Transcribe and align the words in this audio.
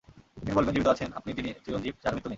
তিনি 0.39 0.51
বলবেন, 0.57 0.73
জীবিত 0.75 0.87
আছেন 0.93 1.09
আপনি, 1.19 1.31
যিনি 1.37 1.49
চিরঞ্জীব, 1.63 1.95
যাঁর 2.03 2.13
মৃত্যু 2.13 2.27
নেই। 2.29 2.29